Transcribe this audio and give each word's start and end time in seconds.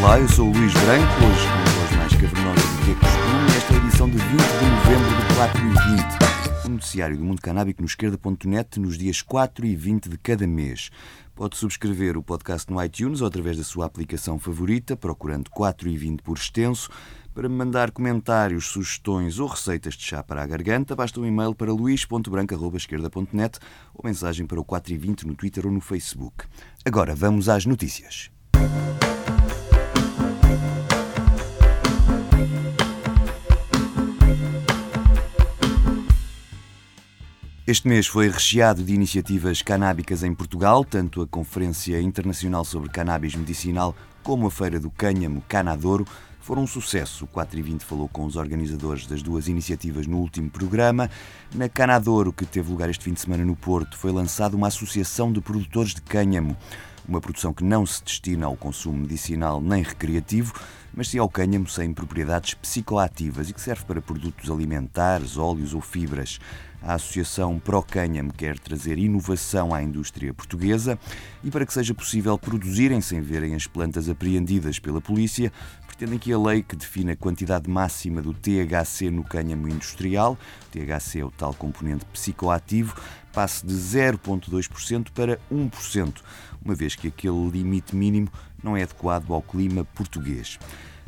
Olá, 0.00 0.20
eu 0.20 0.28
sou 0.28 0.48
o 0.48 0.52
Luís 0.52 0.72
Branco, 0.74 1.12
hoje 1.24 1.48
com 1.48 1.58
uma 1.58 1.64
voz 1.64 1.96
mais 1.96 2.12
cavernosa 2.12 2.60
do 2.60 2.84
que 2.84 2.90
é 2.92 2.94
costume, 2.94 3.56
esta 3.56 3.74
edição 3.74 4.08
de 4.08 4.16
20 4.16 4.28
de 4.28 4.36
novembro 4.36 5.16
de 5.16 5.34
4 5.34 5.60
e 5.60 5.70
20. 5.96 6.66
O 6.66 6.68
noticiário 6.68 7.18
do 7.18 7.24
Mundo 7.24 7.42
Canábico 7.42 7.82
no 7.82 7.86
esquerda.net 7.86 8.78
nos 8.78 8.96
dias 8.96 9.22
4 9.22 9.66
e 9.66 9.74
20 9.74 10.08
de 10.08 10.16
cada 10.16 10.46
mês. 10.46 10.90
Pode 11.34 11.56
subscrever 11.56 12.16
o 12.16 12.22
podcast 12.22 12.72
no 12.72 12.82
iTunes 12.82 13.20
ou 13.20 13.26
através 13.26 13.56
da 13.56 13.64
sua 13.64 13.86
aplicação 13.86 14.38
favorita, 14.38 14.96
procurando 14.96 15.50
4 15.50 15.88
e 15.88 15.96
20 15.96 16.22
por 16.22 16.36
extenso. 16.36 16.88
Para 17.34 17.48
me 17.48 17.56
mandar 17.56 17.90
comentários, 17.90 18.66
sugestões 18.66 19.40
ou 19.40 19.48
receitas 19.48 19.94
de 19.94 20.04
chá 20.04 20.22
para 20.22 20.44
a 20.44 20.46
garganta, 20.46 20.94
basta 20.94 21.18
um 21.20 21.26
e-mail 21.26 21.56
para 21.56 21.72
luís.branco.esquerda.net 21.72 23.58
ou 23.92 24.02
mensagem 24.04 24.46
para 24.46 24.60
o 24.60 24.64
4 24.64 24.92
e 24.92 24.96
20 24.96 25.26
no 25.26 25.34
Twitter 25.34 25.66
ou 25.66 25.72
no 25.72 25.80
Facebook. 25.80 26.44
Agora 26.84 27.16
vamos 27.16 27.48
às 27.48 27.66
notícias. 27.66 28.30
Este 37.68 37.86
mês 37.86 38.06
foi 38.06 38.30
recheado 38.30 38.82
de 38.82 38.94
iniciativas 38.94 39.60
canábicas 39.60 40.22
em 40.22 40.34
Portugal, 40.34 40.82
tanto 40.86 41.20
a 41.20 41.26
Conferência 41.26 42.00
Internacional 42.00 42.64
sobre 42.64 42.88
Cannabis 42.88 43.34
Medicinal 43.34 43.94
como 44.22 44.46
a 44.46 44.50
Feira 44.50 44.80
do 44.80 44.90
Cânhamo 44.90 45.44
Canadouro 45.46 46.06
foram 46.40 46.62
um 46.62 46.66
sucesso. 46.66 47.26
O 47.26 47.28
4 47.28 47.58
e 47.58 47.62
20 47.62 47.84
falou 47.84 48.08
com 48.08 48.24
os 48.24 48.36
organizadores 48.36 49.06
das 49.06 49.20
duas 49.20 49.48
iniciativas 49.48 50.06
no 50.06 50.16
último 50.16 50.48
programa. 50.48 51.10
Na 51.54 51.68
Canadouro, 51.68 52.32
que 52.32 52.46
teve 52.46 52.70
lugar 52.70 52.88
este 52.88 53.04
fim 53.04 53.12
de 53.12 53.20
semana 53.20 53.44
no 53.44 53.54
Porto, 53.54 53.98
foi 53.98 54.12
lançada 54.12 54.56
uma 54.56 54.68
associação 54.68 55.30
de 55.30 55.42
produtores 55.42 55.92
de 55.92 56.00
cânhamo, 56.00 56.56
uma 57.08 57.20
produção 57.20 57.54
que 57.54 57.64
não 57.64 57.86
se 57.86 58.04
destina 58.04 58.46
ao 58.46 58.54
consumo 58.54 58.98
medicinal 58.98 59.60
nem 59.60 59.82
recreativo, 59.82 60.52
mas 60.94 61.08
sim 61.08 61.18
ao 61.18 61.28
cânhamo 61.28 61.66
sem 61.66 61.94
propriedades 61.94 62.54
psicoativas 62.54 63.48
e 63.48 63.54
que 63.54 63.60
serve 63.60 63.84
para 63.84 64.02
produtos 64.02 64.50
alimentares, 64.50 65.38
óleos 65.38 65.72
ou 65.72 65.80
fibras. 65.80 66.38
A 66.82 66.94
Associação 66.94 67.58
Procânhamo 67.58 68.32
quer 68.32 68.58
trazer 68.58 68.98
inovação 68.98 69.74
à 69.74 69.82
indústria 69.82 70.32
portuguesa 70.32 70.98
e, 71.42 71.50
para 71.50 71.66
que 71.66 71.72
seja 71.72 71.92
possível 71.92 72.38
produzirem 72.38 73.00
sem 73.00 73.20
verem 73.20 73.54
as 73.54 73.66
plantas 73.66 74.08
apreendidas 74.08 74.78
pela 74.78 75.00
polícia, 75.00 75.52
pretendem 75.86 76.18
que 76.18 76.32
a 76.32 76.38
lei 76.38 76.62
que 76.62 76.76
define 76.76 77.12
a 77.12 77.16
quantidade 77.16 77.68
máxima 77.68 78.22
do 78.22 78.32
THC 78.32 79.10
no 79.10 79.24
cânhamo 79.24 79.68
industrial, 79.68 80.38
o 80.68 80.70
THC 80.70 81.18
é 81.18 81.24
o 81.24 81.30
tal 81.32 81.52
componente 81.52 82.04
psicoativo, 82.06 82.94
passe 83.38 83.64
de 83.64 83.72
0,2% 83.72 85.12
para 85.14 85.38
1%, 85.48 86.16
uma 86.60 86.74
vez 86.74 86.96
que 86.96 87.06
aquele 87.06 87.48
limite 87.48 87.94
mínimo 87.94 88.28
não 88.60 88.76
é 88.76 88.82
adequado 88.82 89.32
ao 89.32 89.40
clima 89.40 89.84
português. 89.94 90.58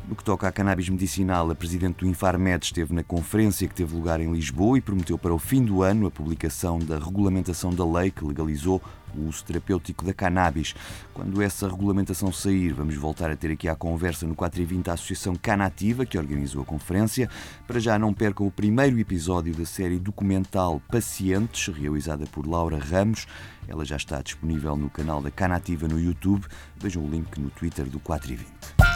No 0.08 0.16
que 0.16 0.24
toca 0.24 0.48
à 0.48 0.52
cannabis 0.52 0.88
medicinal, 0.88 1.50
a 1.50 1.54
presidente 1.54 1.98
do 1.98 2.06
Infarmed 2.06 2.64
esteve 2.64 2.92
na 2.92 3.02
conferência 3.02 3.68
que 3.68 3.74
teve 3.74 3.94
lugar 3.94 4.20
em 4.20 4.32
Lisboa 4.32 4.76
e 4.76 4.80
prometeu 4.80 5.16
para 5.16 5.32
o 5.32 5.38
fim 5.38 5.64
do 5.64 5.82
ano 5.82 6.06
a 6.06 6.10
publicação 6.10 6.78
da 6.78 6.98
regulamentação 6.98 7.70
da 7.70 7.86
lei 7.86 8.10
que 8.10 8.24
legalizou 8.24 8.82
o 9.14 9.28
uso 9.28 9.44
terapêutico 9.44 10.04
da 10.04 10.12
cannabis. 10.12 10.74
Quando 11.14 11.40
essa 11.42 11.68
regulamentação 11.68 12.32
sair, 12.32 12.72
vamos 12.72 12.96
voltar 12.96 13.30
a 13.30 13.36
ter 13.36 13.52
aqui 13.52 13.68
à 13.68 13.76
conversa 13.76 14.26
no 14.26 14.34
4 14.34 14.60
e 14.60 14.64
20 14.64 14.90
a 14.90 14.94
Associação 14.94 15.34
Canativa, 15.36 16.06
que 16.06 16.18
organizou 16.18 16.62
a 16.62 16.64
conferência. 16.64 17.28
Para 17.66 17.78
já 17.78 17.98
não 17.98 18.12
percam 18.12 18.46
o 18.46 18.50
primeiro 18.50 18.98
episódio 18.98 19.54
da 19.54 19.64
série 19.64 19.98
documental 19.98 20.80
Pacientes, 20.90 21.72
realizada 21.74 22.26
por 22.26 22.46
Laura 22.46 22.78
Ramos. 22.78 23.26
Ela 23.68 23.84
já 23.84 23.96
está 23.96 24.20
disponível 24.22 24.76
no 24.76 24.90
canal 24.90 25.22
da 25.22 25.30
Canativa 25.30 25.86
no 25.86 26.00
YouTube. 26.00 26.46
Vejam 26.76 27.04
o 27.04 27.08
link 27.08 27.38
no 27.38 27.50
Twitter 27.50 27.86
do 27.86 28.00
4 28.00 28.32
e 28.32 28.36
20. 28.36 28.89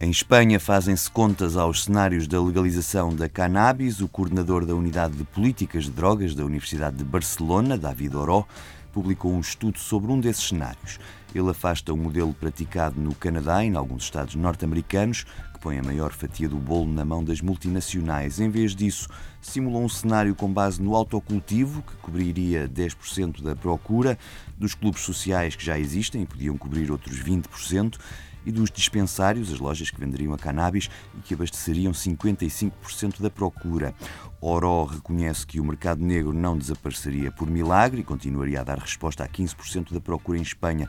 Em 0.00 0.10
Espanha 0.10 0.60
fazem-se 0.60 1.10
contas 1.10 1.56
aos 1.56 1.82
cenários 1.82 2.28
da 2.28 2.40
legalização 2.40 3.12
da 3.12 3.28
cannabis. 3.28 4.00
O 4.00 4.06
coordenador 4.06 4.64
da 4.64 4.72
Unidade 4.72 5.16
de 5.16 5.24
Políticas 5.24 5.86
de 5.86 5.90
Drogas 5.90 6.36
da 6.36 6.44
Universidade 6.44 6.98
de 6.98 7.04
Barcelona, 7.04 7.76
David 7.76 8.14
Oró, 8.14 8.46
publicou 8.92 9.32
um 9.32 9.40
estudo 9.40 9.76
sobre 9.76 10.12
um 10.12 10.20
desses 10.20 10.50
cenários. 10.50 11.00
Ele 11.34 11.50
afasta 11.50 11.92
o 11.92 11.96
modelo 11.96 12.32
praticado 12.32 13.00
no 13.00 13.12
Canadá 13.12 13.64
e 13.64 13.66
em 13.66 13.74
alguns 13.74 14.04
estados 14.04 14.36
norte-americanos, 14.36 15.24
que 15.52 15.58
põe 15.60 15.80
a 15.80 15.82
maior 15.82 16.12
fatia 16.12 16.48
do 16.48 16.58
bolo 16.58 16.92
na 16.92 17.04
mão 17.04 17.24
das 17.24 17.40
multinacionais. 17.40 18.38
Em 18.38 18.48
vez 18.48 18.76
disso, 18.76 19.08
simulou 19.40 19.82
um 19.82 19.88
cenário 19.88 20.32
com 20.32 20.48
base 20.48 20.80
no 20.80 20.94
autocultivo, 20.94 21.82
que 21.82 21.96
cobriria 21.96 22.68
10% 22.68 23.42
da 23.42 23.56
procura, 23.56 24.16
dos 24.56 24.74
clubes 24.74 25.02
sociais 25.02 25.56
que 25.56 25.64
já 25.64 25.76
existem 25.76 26.22
e 26.22 26.26
podiam 26.26 26.56
cobrir 26.56 26.88
outros 26.92 27.20
20%, 27.20 27.98
e 28.44 28.52
dos 28.52 28.70
dispensários, 28.70 29.52
as 29.52 29.58
lojas 29.58 29.90
que 29.90 30.00
venderiam 30.00 30.32
a 30.32 30.38
cannabis 30.38 30.88
e 31.16 31.20
que 31.20 31.34
abasteceriam 31.34 31.92
55% 31.92 33.20
da 33.20 33.30
procura. 33.30 33.94
Oró 34.40 34.84
reconhece 34.84 35.46
que 35.46 35.60
o 35.60 35.64
mercado 35.64 36.02
negro 36.02 36.32
não 36.32 36.56
desapareceria 36.56 37.32
por 37.32 37.50
milagre 37.50 38.00
e 38.00 38.04
continuaria 38.04 38.60
a 38.60 38.64
dar 38.64 38.78
resposta 38.78 39.24
a 39.24 39.28
15% 39.28 39.92
da 39.92 40.00
procura 40.00 40.38
em 40.38 40.42
Espanha. 40.42 40.88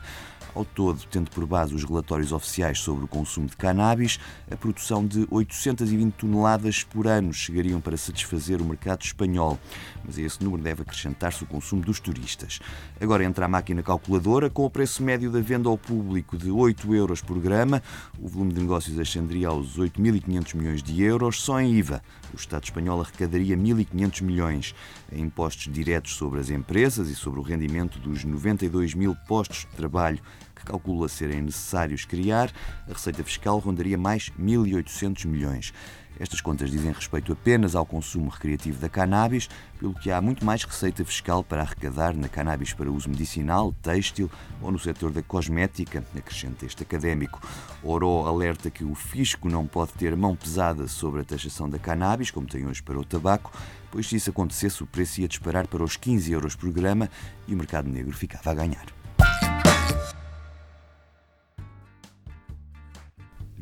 Ao 0.54 0.64
todo, 0.64 1.00
tendo 1.10 1.30
por 1.30 1.46
base 1.46 1.74
os 1.74 1.84
relatórios 1.84 2.32
oficiais 2.32 2.80
sobre 2.80 3.04
o 3.04 3.08
consumo 3.08 3.46
de 3.46 3.56
cannabis, 3.56 4.18
a 4.50 4.56
produção 4.56 5.06
de 5.06 5.26
820 5.30 6.14
toneladas 6.14 6.82
por 6.82 7.06
ano 7.06 7.32
chegariam 7.32 7.80
para 7.80 7.96
satisfazer 7.96 8.60
o 8.60 8.64
mercado 8.64 9.02
espanhol. 9.02 9.58
Mas 10.04 10.18
a 10.18 10.22
esse 10.22 10.42
número 10.42 10.62
deve 10.62 10.82
acrescentar-se 10.82 11.44
o 11.44 11.46
consumo 11.46 11.82
dos 11.82 12.00
turistas. 12.00 12.58
Agora 13.00 13.24
entra 13.24 13.44
a 13.44 13.48
máquina 13.48 13.82
calculadora, 13.82 14.50
com 14.50 14.64
o 14.64 14.70
preço 14.70 15.02
médio 15.02 15.30
da 15.30 15.40
venda 15.40 15.68
ao 15.68 15.78
público 15.78 16.36
de 16.36 16.50
8 16.50 16.94
euros 16.94 17.22
por 17.22 17.38
grama, 17.38 17.80
o 18.18 18.26
volume 18.26 18.52
de 18.52 18.60
negócios 18.60 18.98
ascenderia 18.98 19.48
aos 19.48 19.78
8.500 19.78 20.54
milhões 20.56 20.82
de 20.82 21.02
euros, 21.02 21.40
só 21.40 21.60
em 21.60 21.74
IVA. 21.74 22.02
O 22.32 22.36
Estado 22.36 22.64
espanhol 22.64 23.00
arrecadaria 23.00 23.56
1.500 23.56 24.22
milhões 24.22 24.74
em 25.12 25.22
impostos 25.22 25.72
diretos 25.72 26.14
sobre 26.14 26.40
as 26.40 26.50
empresas 26.50 27.08
e 27.08 27.14
sobre 27.14 27.38
o 27.38 27.42
rendimento 27.42 27.98
dos 27.98 28.24
92 28.24 28.94
mil 28.94 29.14
postos 29.26 29.60
de 29.60 29.76
trabalho 29.76 30.20
que 30.54 30.64
calcula 30.64 31.08
serem 31.08 31.42
necessários 31.42 32.04
criar, 32.04 32.50
a 32.88 32.92
receita 32.92 33.22
fiscal 33.24 33.58
rondaria 33.58 33.98
mais 33.98 34.30
1.800 34.38 35.26
milhões. 35.26 35.72
Estas 36.20 36.42
contas 36.42 36.70
dizem 36.70 36.92
respeito 36.92 37.32
apenas 37.32 37.74
ao 37.74 37.86
consumo 37.86 38.28
recreativo 38.28 38.78
da 38.78 38.90
cannabis, 38.90 39.48
pelo 39.78 39.94
que 39.94 40.10
há 40.10 40.20
muito 40.20 40.44
mais 40.44 40.62
receita 40.64 41.02
fiscal 41.02 41.42
para 41.42 41.62
arrecadar 41.62 42.14
na 42.14 42.28
cannabis 42.28 42.74
para 42.74 42.90
uso 42.90 43.08
medicinal, 43.08 43.74
têxtil 43.80 44.30
ou 44.60 44.70
no 44.70 44.78
setor 44.78 45.12
da 45.12 45.22
cosmética, 45.22 46.04
acrescenta 46.14 46.66
este 46.66 46.82
académico. 46.82 47.40
Oro 47.82 48.26
alerta 48.26 48.70
que 48.70 48.84
o 48.84 48.94
fisco 48.94 49.48
não 49.48 49.66
pode 49.66 49.94
ter 49.94 50.14
mão 50.14 50.36
pesada 50.36 50.86
sobre 50.86 51.22
a 51.22 51.24
taxação 51.24 51.70
da 51.70 51.78
cannabis, 51.78 52.30
como 52.30 52.46
tem 52.46 52.66
hoje 52.66 52.82
para 52.82 53.00
o 53.00 53.04
tabaco, 53.04 53.50
pois 53.90 54.06
se 54.06 54.16
isso 54.16 54.28
acontecesse, 54.28 54.82
o 54.82 54.86
preço 54.86 55.22
ia 55.22 55.28
disparar 55.28 55.66
para 55.68 55.82
os 55.82 55.96
15 55.96 56.30
euros 56.30 56.54
por 56.54 56.70
grama 56.70 57.08
e 57.48 57.54
o 57.54 57.56
mercado 57.56 57.88
negro 57.88 58.14
ficava 58.14 58.50
a 58.50 58.54
ganhar. 58.54 58.99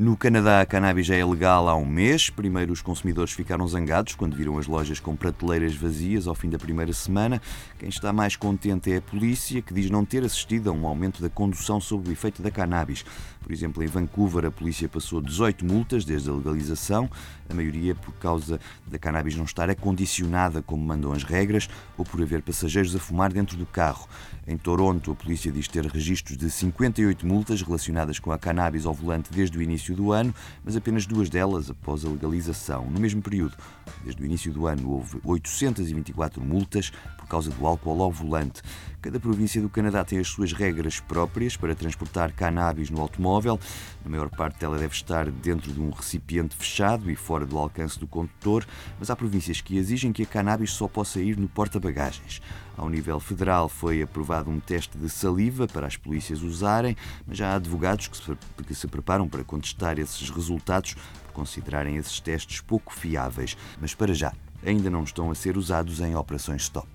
No 0.00 0.16
Canadá, 0.16 0.60
a 0.60 0.64
cannabis 0.64 1.10
é 1.10 1.24
legal 1.24 1.68
há 1.68 1.74
um 1.74 1.84
mês. 1.84 2.30
Primeiro, 2.30 2.72
os 2.72 2.80
consumidores 2.80 3.32
ficaram 3.32 3.66
zangados 3.66 4.14
quando 4.14 4.36
viram 4.36 4.56
as 4.56 4.68
lojas 4.68 5.00
com 5.00 5.16
prateleiras 5.16 5.74
vazias 5.74 6.28
ao 6.28 6.36
fim 6.36 6.48
da 6.48 6.56
primeira 6.56 6.92
semana. 6.92 7.42
Quem 7.80 7.88
está 7.88 8.12
mais 8.12 8.36
contente 8.36 8.92
é 8.92 8.98
a 8.98 9.02
polícia, 9.02 9.60
que 9.60 9.74
diz 9.74 9.90
não 9.90 10.04
ter 10.04 10.22
assistido 10.22 10.70
a 10.70 10.72
um 10.72 10.86
aumento 10.86 11.20
da 11.20 11.28
condução 11.28 11.80
sob 11.80 12.08
o 12.08 12.12
efeito 12.12 12.40
da 12.40 12.48
cannabis. 12.48 13.04
Por 13.42 13.50
exemplo, 13.50 13.82
em 13.82 13.88
Vancouver, 13.88 14.44
a 14.44 14.52
polícia 14.52 14.88
passou 14.88 15.20
18 15.20 15.64
multas 15.64 16.04
desde 16.04 16.30
a 16.30 16.32
legalização, 16.32 17.10
a 17.48 17.54
maioria 17.54 17.94
por 17.94 18.12
causa 18.14 18.60
da 18.86 18.98
cannabis 18.98 19.36
não 19.36 19.44
estar 19.44 19.70
acondicionada 19.70 20.62
como 20.62 20.84
mandam 20.84 21.12
as 21.12 21.22
regras 21.22 21.68
ou 21.96 22.04
por 22.04 22.22
haver 22.22 22.42
passageiros 22.42 22.94
a 22.94 22.98
fumar 22.98 23.32
dentro 23.32 23.56
do 23.56 23.66
carro. 23.66 24.08
Em 24.46 24.56
Toronto, 24.56 25.12
a 25.12 25.14
polícia 25.14 25.52
diz 25.52 25.68
ter 25.68 25.84
registros 25.84 26.36
de 26.36 26.50
58 26.50 27.26
multas 27.26 27.60
relacionadas 27.60 28.18
com 28.18 28.32
a 28.32 28.38
cannabis 28.38 28.86
ao 28.86 28.94
volante 28.94 29.30
desde 29.30 29.58
o 29.58 29.62
início 29.62 29.94
do 29.94 30.10
ano, 30.10 30.34
mas 30.64 30.74
apenas 30.74 31.06
duas 31.06 31.28
delas 31.28 31.68
após 31.68 32.04
a 32.04 32.08
legalização. 32.08 32.86
No 32.90 32.98
mesmo 32.98 33.20
período, 33.20 33.56
desde 34.02 34.22
o 34.22 34.24
início 34.24 34.50
do 34.50 34.66
ano, 34.66 34.90
houve 34.90 35.20
824 35.22 36.42
multas 36.42 36.90
por 37.18 37.26
causa 37.26 37.50
do 37.50 37.66
álcool 37.66 38.02
ao 38.02 38.10
volante. 38.10 38.62
Cada 39.02 39.20
província 39.20 39.60
do 39.60 39.68
Canadá 39.68 40.04
tem 40.04 40.18
as 40.18 40.28
suas 40.28 40.52
regras 40.52 40.98
próprias 40.98 41.56
para 41.56 41.74
transportar 41.74 42.32
cannabis 42.32 42.90
no 42.90 43.00
automóvel. 43.00 43.60
Na 44.02 44.10
maior 44.10 44.28
parte 44.30 44.58
dela 44.60 44.78
deve 44.78 44.94
estar 44.94 45.30
dentro 45.30 45.72
de 45.72 45.80
um 45.80 45.90
recipiente 45.90 46.56
fechado 46.56 47.10
e 47.10 47.14
fora 47.14 47.37
do 47.44 47.58
alcance 47.58 47.98
do 47.98 48.06
condutor, 48.06 48.66
mas 48.98 49.10
há 49.10 49.16
províncias 49.16 49.60
que 49.60 49.76
exigem 49.76 50.12
que 50.12 50.22
a 50.22 50.26
cannabis 50.26 50.72
só 50.72 50.88
possa 50.88 51.20
ir 51.20 51.36
no 51.36 51.48
porta-bagagens. 51.48 52.40
Ao 52.76 52.88
nível 52.88 53.18
federal 53.18 53.68
foi 53.68 54.02
aprovado 54.02 54.50
um 54.50 54.60
teste 54.60 54.96
de 54.96 55.08
saliva 55.08 55.66
para 55.66 55.86
as 55.86 55.96
polícias 55.96 56.42
usarem, 56.42 56.96
mas 57.26 57.36
já 57.36 57.52
há 57.52 57.56
advogados 57.56 58.08
que 58.08 58.16
se, 58.16 58.38
que 58.66 58.74
se 58.74 58.86
preparam 58.86 59.28
para 59.28 59.42
contestar 59.42 59.98
esses 59.98 60.30
resultados 60.30 60.94
por 61.26 61.32
considerarem 61.32 61.96
esses 61.96 62.20
testes 62.20 62.60
pouco 62.60 62.94
fiáveis. 62.94 63.56
Mas 63.80 63.94
para 63.94 64.14
já, 64.14 64.32
ainda 64.64 64.88
não 64.90 65.02
estão 65.02 65.30
a 65.30 65.34
ser 65.34 65.56
usados 65.56 66.00
em 66.00 66.14
operações 66.14 66.62
stop. 66.62 66.88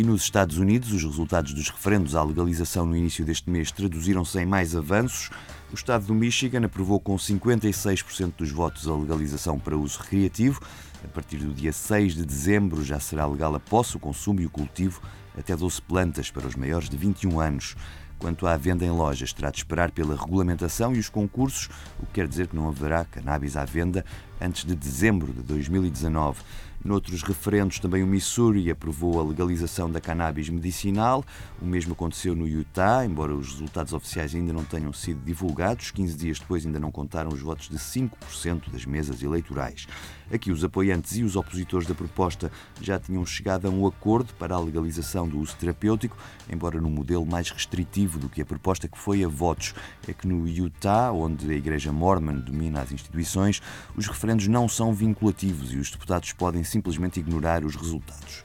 E 0.00 0.02
nos 0.02 0.22
Estados 0.22 0.56
Unidos, 0.56 0.94
os 0.94 1.04
resultados 1.04 1.52
dos 1.52 1.68
referendos 1.68 2.16
à 2.16 2.24
legalização 2.24 2.86
no 2.86 2.96
início 2.96 3.22
deste 3.22 3.50
mês 3.50 3.70
traduziram-se 3.70 4.40
em 4.40 4.46
mais 4.46 4.74
avanços. 4.74 5.28
O 5.70 5.74
estado 5.74 6.06
do 6.06 6.14
Michigan 6.14 6.64
aprovou 6.64 6.98
com 6.98 7.14
56% 7.16 8.32
dos 8.38 8.50
votos 8.50 8.88
a 8.88 8.96
legalização 8.96 9.58
para 9.58 9.76
uso 9.76 10.00
recreativo. 10.00 10.58
A 11.04 11.08
partir 11.08 11.36
do 11.36 11.52
dia 11.52 11.70
6 11.70 12.14
de 12.14 12.24
dezembro 12.24 12.82
já 12.82 12.98
será 12.98 13.26
legal 13.26 13.54
a 13.54 13.60
posse, 13.60 13.98
o 13.98 14.00
consumo 14.00 14.40
e 14.40 14.46
o 14.46 14.50
cultivo 14.50 15.02
até 15.36 15.54
12 15.54 15.82
plantas 15.82 16.30
para 16.30 16.46
os 16.46 16.54
maiores 16.54 16.88
de 16.88 16.96
21 16.96 17.38
anos. 17.38 17.76
Quanto 18.18 18.46
à 18.46 18.56
venda 18.56 18.86
em 18.86 18.90
lojas, 18.90 19.34
terá 19.34 19.50
de 19.50 19.58
esperar 19.58 19.90
pela 19.90 20.16
regulamentação 20.16 20.94
e 20.94 20.98
os 20.98 21.10
concursos, 21.10 21.68
o 21.98 22.06
que 22.06 22.12
quer 22.12 22.26
dizer 22.26 22.46
que 22.46 22.56
não 22.56 22.68
haverá 22.68 23.04
cannabis 23.04 23.54
à 23.54 23.66
venda 23.66 24.02
antes 24.40 24.64
de 24.64 24.74
dezembro 24.74 25.30
de 25.30 25.42
2019. 25.42 26.40
Noutros 26.82 27.22
referendos, 27.22 27.78
também 27.78 28.02
o 28.02 28.06
Missouri 28.06 28.70
aprovou 28.70 29.20
a 29.20 29.22
legalização 29.22 29.90
da 29.90 30.00
cannabis 30.00 30.48
medicinal. 30.48 31.22
O 31.60 31.66
mesmo 31.66 31.92
aconteceu 31.92 32.34
no 32.34 32.48
Utah, 32.48 33.04
embora 33.04 33.34
os 33.34 33.50
resultados 33.50 33.92
oficiais 33.92 34.34
ainda 34.34 34.50
não 34.50 34.64
tenham 34.64 34.90
sido 34.90 35.22
divulgados. 35.22 35.90
15 35.90 36.16
dias 36.16 36.38
depois 36.38 36.64
ainda 36.64 36.80
não 36.80 36.90
contaram 36.90 37.30
os 37.30 37.42
votos 37.42 37.68
de 37.68 37.76
5% 37.76 38.70
das 38.72 38.86
mesas 38.86 39.22
eleitorais. 39.22 39.86
Aqui, 40.32 40.50
os 40.50 40.64
apoiantes 40.64 41.16
e 41.16 41.24
os 41.24 41.36
opositores 41.36 41.86
da 41.86 41.94
proposta 41.94 42.50
já 42.80 42.98
tinham 42.98 43.26
chegado 43.26 43.66
a 43.66 43.70
um 43.70 43.86
acordo 43.86 44.32
para 44.34 44.54
a 44.54 44.60
legalização 44.60 45.28
do 45.28 45.38
uso 45.38 45.56
terapêutico, 45.56 46.16
embora 46.48 46.80
num 46.80 46.88
modelo 46.88 47.26
mais 47.26 47.50
restritivo 47.50 48.18
do 48.18 48.28
que 48.28 48.40
a 48.40 48.46
proposta 48.46 48.88
que 48.88 48.96
foi 48.96 49.22
a 49.22 49.28
votos. 49.28 49.74
É 50.08 50.14
que 50.14 50.26
no 50.26 50.48
Utah, 50.48 51.12
onde 51.12 51.50
a 51.50 51.54
Igreja 51.54 51.92
Mormon 51.92 52.38
domina 52.40 52.80
as 52.80 52.92
instituições, 52.92 53.60
os 53.94 54.06
referendos 54.06 54.46
não 54.46 54.68
são 54.68 54.94
vinculativos 54.94 55.74
e 55.74 55.76
os 55.76 55.90
deputados 55.90 56.32
podem 56.32 56.62
simplesmente 56.70 57.20
ignorar 57.20 57.64
os 57.64 57.76
resultados. 57.76 58.44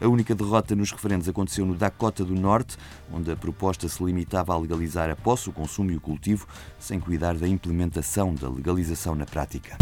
A 0.00 0.06
única 0.06 0.34
derrota 0.34 0.76
nos 0.76 0.92
referendos 0.92 1.28
aconteceu 1.28 1.64
no 1.64 1.74
Dakota 1.74 2.24
do 2.24 2.34
Norte, 2.34 2.76
onde 3.10 3.30
a 3.30 3.36
proposta 3.36 3.88
se 3.88 4.04
limitava 4.04 4.52
a 4.52 4.58
legalizar 4.58 5.08
a 5.10 5.16
posse, 5.16 5.48
o 5.48 5.52
consumo 5.52 5.90
e 5.90 5.96
o 5.96 6.00
cultivo, 6.00 6.46
sem 6.78 7.00
cuidar 7.00 7.34
da 7.34 7.48
implementação 7.48 8.34
da 8.34 8.48
legalização 8.48 9.14
na 9.14 9.24
prática. 9.24 9.76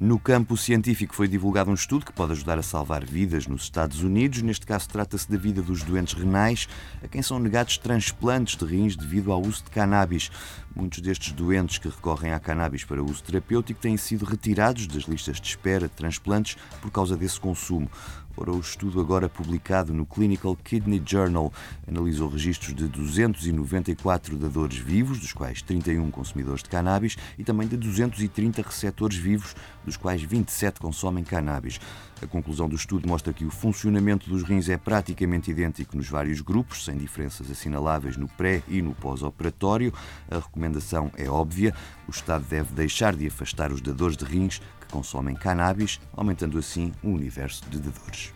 No 0.00 0.18
campo 0.18 0.56
científico 0.56 1.14
foi 1.14 1.28
divulgado 1.28 1.70
um 1.70 1.74
estudo 1.74 2.06
que 2.06 2.12
pode 2.14 2.32
ajudar 2.32 2.58
a 2.58 2.62
salvar 2.62 3.04
vidas 3.04 3.46
nos 3.46 3.64
Estados 3.64 4.02
Unidos. 4.02 4.40
Neste 4.40 4.64
caso, 4.64 4.88
trata-se 4.88 5.30
da 5.30 5.36
vida 5.36 5.60
dos 5.60 5.82
doentes 5.82 6.14
renais, 6.14 6.66
a 7.04 7.06
quem 7.06 7.20
são 7.20 7.38
negados 7.38 7.76
transplantes 7.76 8.56
de 8.56 8.64
rins 8.64 8.96
devido 8.96 9.30
ao 9.30 9.42
uso 9.42 9.62
de 9.62 9.70
cannabis. 9.70 10.30
Muitos 10.74 11.00
destes 11.00 11.34
doentes 11.34 11.76
que 11.76 11.88
recorrem 11.88 12.32
à 12.32 12.40
cannabis 12.40 12.82
para 12.82 13.02
uso 13.02 13.22
terapêutico 13.22 13.78
têm 13.78 13.98
sido 13.98 14.24
retirados 14.24 14.86
das 14.86 15.02
listas 15.02 15.38
de 15.38 15.48
espera 15.48 15.86
de 15.86 15.92
transplantes 15.94 16.56
por 16.80 16.90
causa 16.90 17.14
desse 17.14 17.38
consumo. 17.38 17.90
Ora, 18.36 18.52
o 18.52 18.60
estudo 18.60 19.00
agora 19.00 19.28
publicado 19.28 19.92
no 19.92 20.06
Clinical 20.06 20.56
Kidney 20.56 21.02
Journal 21.04 21.52
analisou 21.86 22.28
registros 22.28 22.74
de 22.74 22.86
294 22.86 24.36
dadores 24.36 24.78
vivos, 24.78 25.18
dos 25.18 25.32
quais 25.32 25.60
31 25.62 26.10
consumidores 26.10 26.62
de 26.62 26.68
cannabis, 26.68 27.16
e 27.36 27.44
também 27.44 27.66
de 27.66 27.76
230 27.76 28.62
receptores 28.62 29.16
vivos, 29.16 29.54
dos 29.84 29.96
quais 29.96 30.22
27 30.22 30.78
consomem 30.78 31.24
cannabis. 31.24 31.80
A 32.22 32.26
conclusão 32.26 32.68
do 32.68 32.76
estudo 32.76 33.08
mostra 33.08 33.32
que 33.32 33.44
o 33.44 33.50
funcionamento 33.50 34.30
dos 34.30 34.42
rins 34.42 34.68
é 34.68 34.76
praticamente 34.76 35.50
idêntico 35.50 35.96
nos 35.96 36.08
vários 36.08 36.40
grupos, 36.40 36.84
sem 36.84 36.96
diferenças 36.96 37.50
assinaláveis 37.50 38.16
no 38.16 38.28
pré 38.28 38.62
e 38.68 38.80
no 38.80 38.94
pós-operatório. 38.94 39.92
A 40.30 40.36
recomendação 40.36 41.10
é 41.16 41.28
óbvia: 41.28 41.74
o 42.06 42.10
Estado 42.10 42.44
deve 42.48 42.72
deixar 42.74 43.16
de 43.16 43.26
afastar 43.26 43.72
os 43.72 43.80
dadores 43.80 44.16
de 44.16 44.24
rins 44.24 44.60
consomem 44.90 45.34
cannabis, 45.34 46.00
aumentando 46.12 46.58
assim 46.58 46.92
o 47.02 47.08
universo 47.08 47.64
de 47.70 47.78
dadores. 47.78 48.32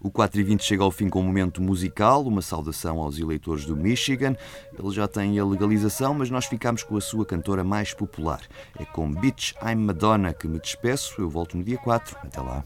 O 0.00 0.10
4 0.10 0.38
e 0.38 0.44
20 0.44 0.62
chega 0.62 0.84
ao 0.84 0.90
fim 0.90 1.08
com 1.08 1.20
um 1.20 1.24
momento 1.24 1.62
musical, 1.62 2.22
uma 2.24 2.42
saudação 2.42 2.98
aos 2.98 3.18
eleitores 3.18 3.64
do 3.64 3.74
Michigan. 3.74 4.36
Ele 4.78 4.90
já 4.90 5.08
tem 5.08 5.38
a 5.38 5.44
legalização, 5.44 6.12
mas 6.12 6.28
nós 6.28 6.44
ficamos 6.44 6.82
com 6.82 6.96
a 6.96 7.00
sua 7.00 7.24
cantora 7.24 7.64
mais 7.64 7.94
popular. 7.94 8.42
É 8.78 8.84
com 8.84 9.10
Bitch 9.10 9.54
I'm 9.62 9.76
Madonna 9.76 10.34
que 10.34 10.46
me 10.46 10.60
despeço. 10.60 11.20
Eu 11.22 11.30
volto 11.30 11.56
no 11.56 11.64
dia 11.64 11.78
4. 11.78 12.18
Até 12.22 12.40
lá. 12.40 12.62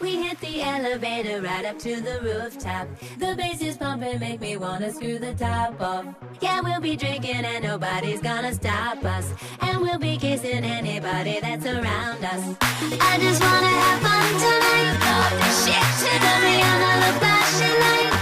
We 0.00 0.22
hit 0.22 0.40
the 0.40 0.62
elevator 0.62 1.40
right 1.42 1.64
up 1.64 1.78
to 1.80 2.00
the 2.00 2.20
rooftop. 2.22 2.88
The 3.18 3.34
bass 3.36 3.60
is 3.62 3.76
pumping, 3.76 4.18
make 4.18 4.40
me 4.40 4.56
wanna 4.56 4.92
screw 4.92 5.18
the 5.18 5.34
top 5.34 5.80
off. 5.80 6.06
Yeah, 6.40 6.60
we'll 6.60 6.80
be 6.80 6.96
drinking 6.96 7.44
and 7.44 7.64
nobody's 7.64 8.20
gonna 8.20 8.54
stop 8.54 9.04
us. 9.04 9.32
And 9.60 9.80
we'll 9.80 9.98
be 9.98 10.16
kissing 10.16 10.64
anybody 10.64 11.38
that's 11.40 11.66
around 11.66 12.24
us. 12.24 12.56
I 13.00 13.18
just 13.20 13.42
wanna 13.42 13.74
have 13.82 14.00
fun 14.00 14.28
tonight. 14.44 14.96
Pop 15.00 15.32
this 15.40 15.64
shit 15.66 15.88
to 16.00 16.12
the 16.24 16.34
Rihanna, 16.44 16.92
look 17.02 17.18
flashing 17.20 17.80
light. 17.80 18.19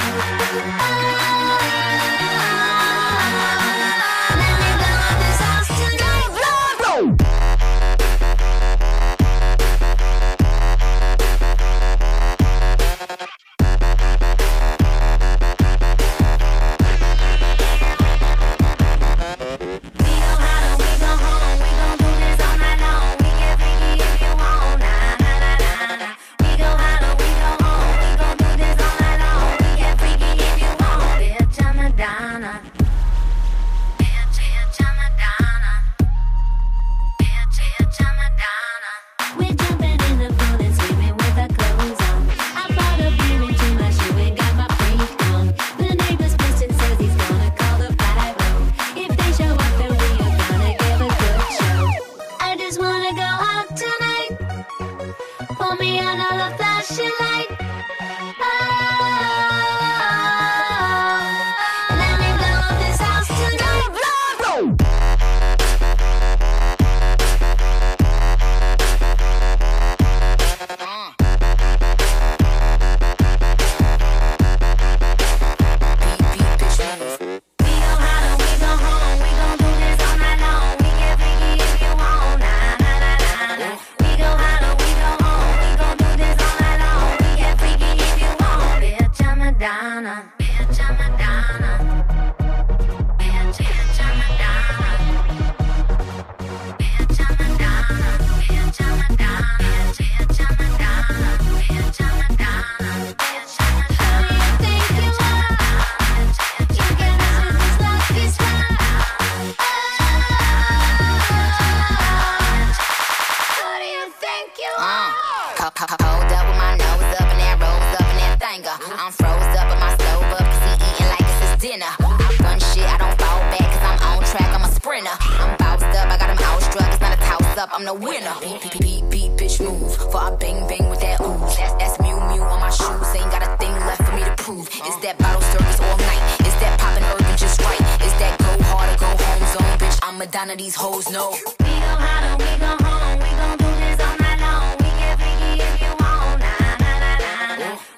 Up, 127.58 127.70
I'm 127.72 127.84
the 127.84 127.94
winner. 127.94 128.34
Beat, 128.40 129.02
beat, 129.10 129.32
bitch, 129.36 129.58
move. 129.60 129.94
For 129.96 130.16
I 130.16 130.36
bang, 130.36 130.66
bang 130.68 130.88
with 130.88 131.00
that 131.00 131.20
ooze. 131.20 131.56
That's, 131.56 131.74
that's 131.74 131.98
Mew 132.00 132.14
Mew 132.30 132.42
on 132.42 132.60
my 132.60 132.70
shoes. 132.70 133.08
Ain't 133.18 133.30
got 133.34 133.42
a 133.42 133.56
thing 133.58 133.74
left 133.82 134.02
for 134.04 134.14
me 134.14 134.22
to 134.22 134.34
prove. 134.38 134.68
Is 134.68 134.96
that 135.02 135.18
bottle 135.18 135.42
service 135.42 135.80
all 135.80 135.98
night? 135.98 136.22
Is 136.46 136.54
that 136.62 136.78
poppin' 136.78 137.02
urban 137.02 137.36
just 137.36 137.60
right? 137.60 137.80
Is 138.06 138.14
that 138.22 138.38
go 138.38 138.62
hard 138.70 138.94
or 138.94 138.98
go 139.02 139.10
home 139.10 139.44
zone, 139.50 139.74
bitch? 139.82 139.98
I'm 140.02 140.18
Madonna, 140.18 140.54
these 140.54 140.76
hoes 140.76 141.10
know. 141.10 141.30
We 141.58 141.66
go 141.66 141.94
hard 141.98 142.38
we 142.38 142.46
go 142.62 142.72
home. 142.78 143.18
We 143.18 143.30
gon' 143.34 143.58
do 143.58 143.70
this 143.82 143.98
all 144.06 144.16
night 144.22 144.38
long. 144.38 144.78
We 144.78 144.90
get 144.94 145.18
freaky 145.18 145.50
if 145.58 145.74
you 145.82 145.92
want. 145.98 146.38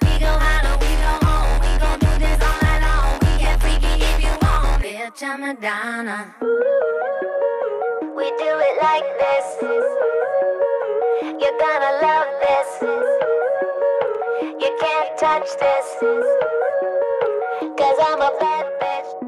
We 0.00 0.12
go 0.24 0.32
hard 0.40 0.64
we 0.80 0.90
go. 1.04 1.12
We 1.60 1.72
gon' 1.76 1.98
do 2.00 2.12
this 2.16 2.40
all 2.40 2.58
night 2.64 2.80
long. 2.80 3.12
We 3.20 3.30
get 3.44 3.60
freaky 3.60 3.92
if 4.08 4.18
you 4.24 4.32
want. 4.40 4.80
Bitch, 4.80 5.20
I'm 5.20 5.40
Madonna. 5.44 6.32
We 6.40 6.79
do 8.40 8.47
it 8.47 8.76
like 8.82 9.04
this. 9.20 9.47
You're 11.40 11.59
gonna 11.61 11.92
love 12.00 12.30
this. 12.40 12.70
You 14.62 14.70
can't 14.80 15.18
touch 15.18 15.49
this. 15.61 15.88
Cause 17.76 17.99
I'm 18.09 18.23
a 18.23 18.32
bad 18.40 18.66
bitch. 18.80 19.19